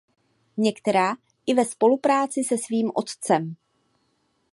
[0.57, 1.13] Některá
[1.45, 3.55] i ve spolupráci se svým otcem.